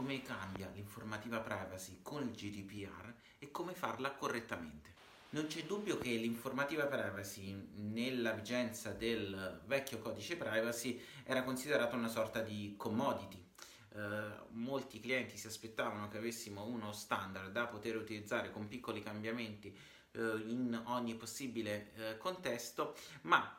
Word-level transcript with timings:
come 0.00 0.22
cambia 0.22 0.70
l'informativa 0.72 1.40
privacy 1.40 1.98
con 2.00 2.22
il 2.22 2.30
GDPR 2.30 3.12
e 3.38 3.50
come 3.50 3.74
farla 3.74 4.12
correttamente. 4.12 4.94
Non 5.30 5.46
c'è 5.46 5.64
dubbio 5.64 5.98
che 5.98 6.08
l'informativa 6.08 6.86
privacy 6.86 7.68
nella 7.74 8.32
vigenza 8.32 8.92
del 8.92 9.60
vecchio 9.66 9.98
codice 9.98 10.38
privacy 10.38 10.98
era 11.22 11.42
considerata 11.42 11.96
una 11.96 12.08
sorta 12.08 12.40
di 12.40 12.76
commodity. 12.78 13.46
Uh, 13.92 14.46
molti 14.52 15.00
clienti 15.00 15.36
si 15.36 15.48
aspettavano 15.48 16.08
che 16.08 16.16
avessimo 16.16 16.64
uno 16.64 16.92
standard 16.92 17.52
da 17.52 17.66
poter 17.66 17.96
utilizzare 17.96 18.50
con 18.50 18.68
piccoli 18.68 19.02
cambiamenti 19.02 19.76
uh, 20.12 20.38
in 20.46 20.80
ogni 20.86 21.14
possibile 21.14 21.90
uh, 21.94 22.16
contesto, 22.16 22.96
ma 23.22 23.54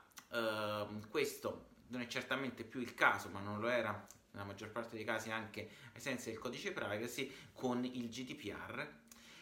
questo 1.09 1.67
non 1.87 1.99
è 1.99 2.07
certamente 2.07 2.63
più 2.63 2.79
il 2.79 2.93
caso, 2.93 3.27
ma 3.27 3.41
non 3.41 3.59
lo 3.59 3.67
era 3.67 4.07
nella 4.31 4.45
maggior 4.45 4.71
parte 4.71 4.95
dei 4.95 5.05
casi 5.05 5.29
anche 5.31 5.69
ai 5.93 6.01
sensi 6.01 6.29
del 6.29 6.39
codice 6.39 6.71
privacy, 6.71 7.31
con 7.53 7.83
il 7.83 8.09
GDPR. 8.09 8.87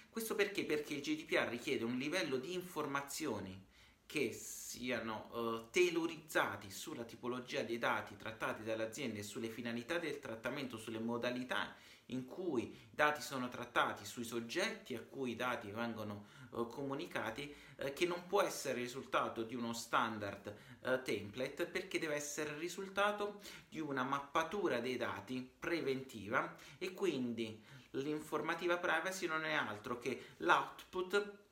Questo 0.09 0.35
perché? 0.35 0.66
Perché 0.66 0.95
il 0.95 1.02
GDPR 1.02 1.47
richiede 1.47 1.84
un 1.84 1.97
livello 1.97 2.38
di 2.38 2.53
informazioni 2.53 3.67
che 4.09 4.33
siano 4.33 5.29
uh, 5.33 5.69
tailorizzati 5.69 6.71
sulla 6.71 7.03
tipologia 7.03 7.61
dei 7.61 7.77
dati 7.77 8.17
trattati 8.17 8.63
dalle 8.63 8.87
aziende 8.87 9.19
e 9.19 9.23
sulle 9.23 9.49
finalità 9.49 9.99
del 9.99 10.17
trattamento, 10.17 10.79
sulle 10.79 10.97
modalità 10.97 11.75
in 12.07 12.25
cui 12.25 12.63
i 12.63 12.89
dati 12.89 13.21
sono 13.21 13.49
trattati, 13.49 14.05
sui 14.05 14.23
soggetti 14.23 14.95
a 14.95 15.01
cui 15.01 15.31
i 15.31 15.35
dati 15.35 15.69
vengono 15.69 16.25
uh, 16.49 16.65
comunicati, 16.65 17.53
uh, 17.77 17.93
che 17.93 18.07
non 18.07 18.25
può 18.25 18.41
essere 18.41 18.79
il 18.79 18.85
risultato 18.85 19.43
di 19.43 19.53
uno 19.53 19.73
standard 19.73 20.55
template 21.03 21.65
perché 21.65 21.99
deve 21.99 22.15
essere 22.15 22.51
il 22.51 22.55
risultato 22.55 23.41
di 23.67 23.81
una 23.81 24.03
mappatura 24.03 24.79
dei 24.79 24.95
dati 24.95 25.47
preventiva 25.59 26.55
e 26.77 26.93
quindi 26.93 27.61
l'informativa 27.91 28.77
privacy 28.77 29.27
non 29.27 29.43
è 29.43 29.51
altro 29.51 29.99
che 29.99 30.27
l'output 30.38 31.48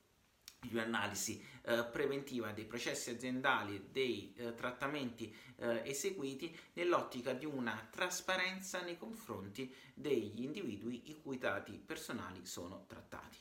di 0.60 0.70
un'analisi 0.72 1.42
eh, 1.62 1.84
preventiva 1.84 2.50
dei 2.52 2.64
processi 2.64 3.10
aziendali 3.10 3.76
e 3.76 3.84
dei 3.90 4.32
eh, 4.36 4.54
trattamenti 4.54 5.34
eh, 5.56 5.82
eseguiti 5.84 6.56
nell'ottica 6.74 7.32
di 7.32 7.44
una 7.44 7.86
trasparenza 7.90 8.80
nei 8.82 8.98
confronti 8.98 9.72
degli 9.94 10.42
individui 10.42 11.10
i 11.10 11.20
cui 11.20 11.38
dati 11.38 11.72
personali 11.72 12.44
sono 12.44 12.84
trattati. 12.86 13.36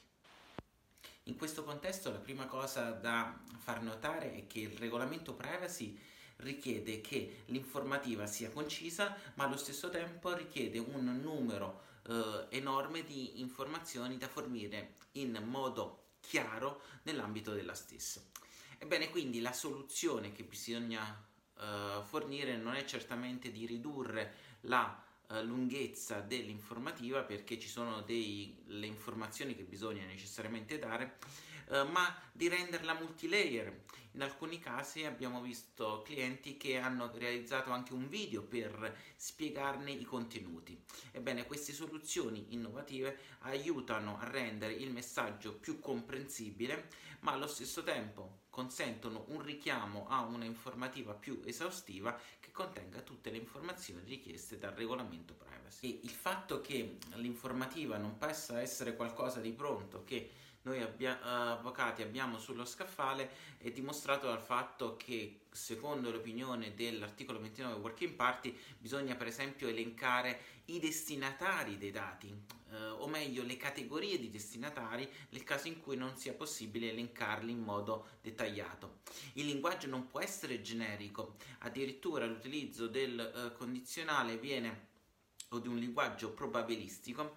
In 1.23 1.35
questo 1.35 1.63
contesto 1.63 2.11
la 2.11 2.19
prima 2.19 2.45
cosa 2.45 2.91
da 2.91 3.37
far 3.57 3.81
notare 3.81 4.33
è 4.33 4.47
che 4.47 4.59
il 4.59 4.77
regolamento 4.77 5.33
privacy 5.33 5.99
richiede 6.37 7.01
che 7.01 7.43
l'informativa 7.47 8.27
sia 8.27 8.51
concisa, 8.51 9.17
ma 9.33 9.45
allo 9.45 9.57
stesso 9.57 9.89
tempo 9.89 10.33
richiede 10.33 10.77
un 10.77 11.19
numero 11.21 11.81
eh, 12.07 12.45
enorme 12.49 13.03
di 13.03 13.41
informazioni 13.41 14.17
da 14.17 14.27
fornire 14.27 14.93
in 15.13 15.41
modo 15.43 16.06
chiaro 16.19 16.81
nell'ambito 17.03 17.53
della 17.53 17.75
stessa. 17.75 18.21
Ebbene, 18.77 19.09
quindi 19.09 19.41
la 19.41 19.53
soluzione 19.53 20.31
che 20.31 20.43
bisogna 20.43 21.25
uh, 21.55 22.03
fornire 22.03 22.57
non 22.57 22.75
è 22.75 22.85
certamente 22.85 23.51
di 23.51 23.65
ridurre 23.65 24.35
la 24.61 25.03
uh, 25.29 25.41
lunghezza 25.41 26.19
dell'informativa 26.19 27.23
perché 27.23 27.59
ci 27.59 27.67
sono 27.67 28.01
delle 28.01 28.85
informazioni 28.85 29.55
che 29.55 29.63
bisogna 29.63 30.05
necessariamente 30.05 30.79
dare, 30.79 31.17
uh, 31.69 31.87
ma 31.89 32.15
di 32.31 32.47
renderla 32.47 32.93
multilayer. 32.93 33.83
In 34.13 34.23
alcuni 34.23 34.57
casi 34.57 35.05
abbiamo 35.05 35.41
visto 35.41 36.01
clienti 36.03 36.57
che 36.57 36.77
hanno 36.77 37.11
realizzato 37.13 37.71
anche 37.71 37.93
un 37.93 38.09
video 38.09 38.41
per 38.41 38.95
spiegarne 39.15 39.91
i 39.91 40.05
contenuti. 40.05 40.75
Ebbene, 41.11 41.45
queste 41.45 41.71
soluzioni 41.71 42.47
innovative 42.49 43.19
aiutano 43.41 44.17
a 44.17 44.27
rendere 44.27 44.73
il 44.73 44.91
messaggio 44.91 45.53
più 45.53 45.79
comprensibile, 45.79 46.87
ma 47.19 47.33
allo 47.33 47.47
stesso 47.47 47.83
tempo 47.83 48.45
consentono 48.57 49.25
un 49.27 49.43
richiamo 49.43 50.07
a 50.09 50.21
una 50.21 50.43
informativa 50.43 51.13
più 51.13 51.41
esaustiva 51.45 52.19
che 52.39 52.49
contenga 52.51 53.01
tutte 53.01 53.29
le 53.29 53.37
informazioni 53.37 54.01
richieste 54.03 54.57
dal 54.57 54.71
regolamento 54.71 55.35
privacy. 55.35 55.91
E 55.91 55.99
il 56.01 56.09
fatto 56.09 56.59
che 56.59 56.97
l'informativa 57.17 57.97
non 57.97 58.17
possa 58.17 58.59
essere 58.59 58.95
qualcosa 58.95 59.41
di 59.41 59.51
pronto, 59.51 60.03
che 60.03 60.31
noi 60.67 60.81
abbia, 60.81 61.17
uh, 61.23 61.57
avvocati 61.57 62.01
abbiamo 62.01 62.37
sullo 62.37 62.65
scaffale 62.65 63.29
è 63.57 63.71
dimostrato 63.71 64.27
dal 64.27 64.41
fatto 64.41 64.97
che 64.97 65.39
secondo 65.49 66.11
l'opinione 66.11 66.73
dell'articolo 66.75 67.39
29 67.39 67.79
Working 67.79 68.13
Party 68.13 68.55
bisogna 68.77 69.15
per 69.15 69.27
esempio 69.27 69.69
elencare 69.69 70.55
i 70.65 70.79
destinatari 70.79 71.77
dei 71.77 71.91
dati 71.91 72.27
uh, 72.27 73.01
o 73.01 73.07
meglio 73.07 73.43
le 73.43 73.55
categorie 73.55 74.19
di 74.19 74.29
destinatari 74.29 75.09
nel 75.29 75.45
caso 75.45 75.69
in 75.69 75.79
cui 75.79 75.95
non 75.95 76.17
sia 76.17 76.33
possibile 76.33 76.91
elencarli 76.91 77.51
in 77.51 77.61
modo 77.61 78.17
dettagliato. 78.21 78.99
Il 79.33 79.45
linguaggio 79.45 79.87
non 79.87 80.07
può 80.07 80.19
essere 80.19 80.61
generico, 80.61 81.35
addirittura 81.59 82.25
l'utilizzo 82.25 82.87
del 82.87 83.51
uh, 83.53 83.57
condizionale 83.57 84.37
viene 84.37 84.95
o 85.49 85.59
di 85.59 85.67
un 85.67 85.77
linguaggio 85.77 86.31
probabilistico 86.31 87.35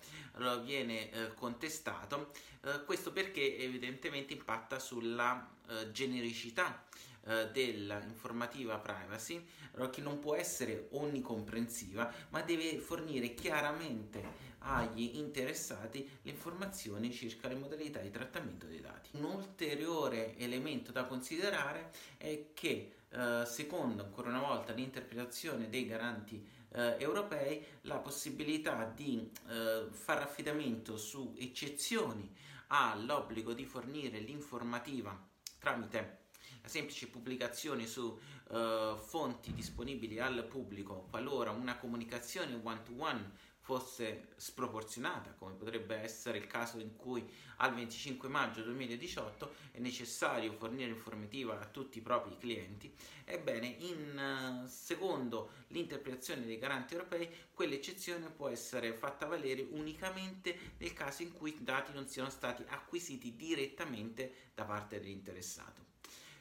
viene 0.65 1.11
eh, 1.11 1.35
contestato, 1.35 2.33
eh, 2.65 2.85
questo 2.85 3.13
perché 3.13 3.59
evidentemente 3.59 4.33
impatta 4.33 4.79
sulla 4.79 5.49
eh, 5.69 5.93
genericità 5.93 6.85
eh, 7.27 7.51
dell'informativa 7.51 8.79
privacy 8.79 9.45
che 9.91 10.01
non 10.01 10.19
può 10.19 10.35
essere 10.35 10.89
onnicomprensiva 10.91 12.13
ma 12.31 12.43
deve 12.43 12.79
fornire 12.79 13.35
chiaramente 13.35 14.49
agli 14.61 15.17
interessati 15.17 16.09
le 16.23 16.31
informazioni 16.31 17.13
circa 17.13 17.49
le 17.49 17.55
modalità 17.55 18.01
di 18.01 18.11
trattamento 18.11 18.67
dei 18.67 18.81
dati. 18.81 19.11
Un 19.13 19.25
ulteriore 19.25 20.37
elemento 20.37 20.93
da 20.93 21.05
considerare 21.05 21.93
è 22.17 22.51
che 22.53 22.95
eh, 23.09 23.43
secondo 23.47 24.05
ancora 24.05 24.29
una 24.29 24.41
volta 24.41 24.73
l'interpretazione 24.73 25.69
dei 25.69 25.87
garanti 25.87 26.47
eh, 26.73 26.97
europei 26.99 27.65
la 27.83 27.97
possibilità 27.97 28.85
di 28.95 29.31
eh, 29.49 29.87
fare 29.91 30.23
affidamento 30.23 30.97
su 30.97 31.35
eccezioni 31.39 32.33
all'obbligo 32.69 33.53
di 33.53 33.65
fornire 33.65 34.21
l'informativa 34.21 35.19
tramite 35.59 36.19
la 36.63 36.69
semplice 36.69 37.09
pubblicazione 37.09 37.87
su 37.87 38.19
uh, 38.49 38.97
fonti 38.97 39.53
disponibili 39.53 40.19
al 40.21 40.45
pubblico 40.45 41.07
qualora 41.11 41.51
una 41.51 41.77
comunicazione 41.77 42.61
one 42.63 42.83
to 42.83 42.93
one 42.97 43.49
fosse 43.71 44.31
sproporzionata, 44.35 45.35
come 45.35 45.53
potrebbe 45.53 45.95
essere 45.95 46.39
il 46.39 46.49
caso 46.49 46.81
in 46.81 46.97
cui 46.97 47.25
al 47.59 47.73
25 47.73 48.29
maggio 48.29 48.63
2018 48.63 49.55
è 49.71 49.79
necessario 49.79 50.53
fornire 50.55 50.91
informativa 50.91 51.61
a 51.61 51.67
tutti 51.67 51.99
i 51.99 52.01
propri 52.01 52.37
clienti, 52.37 52.93
ebbene, 53.25 53.67
in, 53.69 54.65
uh, 54.65 54.67
secondo 54.67 55.51
l'interpretazione 55.69 56.45
dei 56.47 56.59
garanti 56.59 56.95
europei, 56.95 57.29
quell'eccezione 57.53 58.31
può 58.31 58.49
essere 58.49 58.93
fatta 58.93 59.27
valere 59.27 59.65
unicamente 59.71 60.75
nel 60.79 60.93
caso 60.93 61.23
in 61.23 61.33
cui 61.33 61.55
i 61.55 61.63
dati 61.63 61.93
non 61.93 62.09
siano 62.09 62.31
stati 62.31 62.65
acquisiti 62.67 63.37
direttamente 63.37 64.51
da 64.53 64.65
parte 64.65 64.99
dell'interessato. 64.99 65.90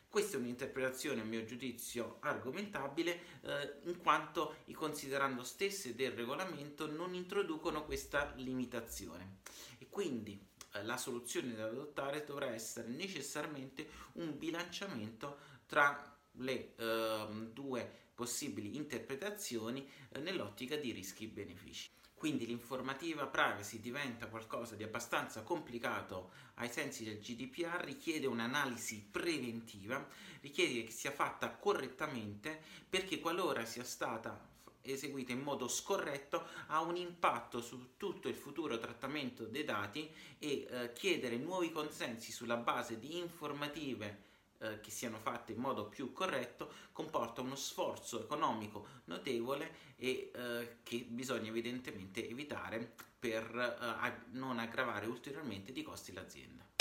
Questa 0.10 0.38
è 0.38 0.40
un'interpretazione 0.40 1.22
a 1.22 1.24
mio 1.24 1.46
giudizio 1.46 2.18
argomentabile 2.22 3.22
eh, 3.42 3.74
in 3.84 3.98
quanto 4.00 4.56
i 4.66 4.74
considerando 4.74 5.44
stesse 5.44 5.94
del 5.94 6.14
regolamento 6.14 6.90
non 6.90 7.14
introducono 7.14 7.86
questa 7.86 8.34
limitazione. 8.38 9.38
E 9.78 9.88
quindi 9.88 10.44
eh, 10.74 10.84
la 10.84 10.98
soluzione 10.98 11.54
da 11.54 11.66
adottare 11.66 12.24
dovrà 12.24 12.48
essere 12.48 12.88
necessariamente 12.88 13.88
un 14.14 14.36
bilanciamento 14.36 15.38
tra 15.68 16.19
le 16.34 16.76
eh, 16.76 17.28
due 17.54 18.08
possibili 18.14 18.76
interpretazioni 18.76 19.88
eh, 20.10 20.20
nell'ottica 20.20 20.76
di 20.76 20.92
rischi 20.92 21.26
e 21.26 21.28
benefici. 21.28 21.90
Quindi 22.14 22.46
l'informativa 22.46 23.28
privacy 23.28 23.80
diventa 23.80 24.28
qualcosa 24.28 24.76
di 24.76 24.84
abbastanza 24.84 25.42
complicato 25.42 26.32
ai 26.56 26.68
sensi 26.68 27.06
del 27.06 27.20
GDPR, 27.20 27.82
richiede 27.86 28.28
un'analisi 28.28 29.08
preventiva, 29.10 30.06
richiede 30.42 30.84
che 30.84 30.92
sia 30.92 31.12
fatta 31.12 31.50
correttamente 31.52 32.62
perché 32.90 33.22
qualora 33.22 33.64
sia 33.64 33.86
stata 33.86 34.48
eseguita 34.82 35.32
in 35.32 35.40
modo 35.40 35.70
scorretto 35.70 36.46
ha 36.68 36.82
un 36.82 36.98
impatto 36.98 37.62
su 37.62 37.96
tutto 37.96 38.28
il 38.28 38.36
futuro 38.36 38.78
trattamento 38.80 39.46
dei 39.46 39.64
dati 39.64 40.10
e 40.40 40.68
eh, 40.70 40.92
chiedere 40.94 41.38
nuovi 41.38 41.72
consensi 41.72 42.34
sulla 42.34 42.58
base 42.58 43.00
di 43.00 43.18
informative 43.18 44.28
eh, 44.60 44.80
che 44.82 44.92
siano 44.92 45.18
fatte 45.18 45.54
in 45.54 45.60
modo 45.60 45.88
più 45.88 46.12
corretto 46.12 46.72
comporta 46.92 47.42
uno 47.42 47.56
sforzo 47.56 48.22
economico 48.22 48.88
notevole 49.06 49.96
e 49.96 50.32
eh, 50.34 50.78
che 50.84 51.06
bisogna 51.08 51.50
evidentemente 51.50 52.28
evitare 52.28 52.94
per 53.20 53.44
eh, 53.56 54.38
non 54.38 54.60
aggravare 54.60 55.06
ulteriormente 55.06 55.72
di 55.72 55.82
costi 55.82 56.14
l'azienda. 56.14 56.79